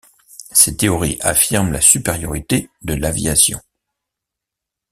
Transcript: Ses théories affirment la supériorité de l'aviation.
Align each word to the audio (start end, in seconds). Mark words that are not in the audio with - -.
Ses 0.51 0.75
théories 0.77 1.19
affirment 1.21 1.71
la 1.73 1.79
supériorité 1.79 2.71
de 2.81 2.95
l'aviation. 2.95 3.61